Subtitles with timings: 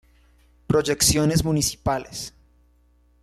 [0.65, 2.33] Proyecciones municipales.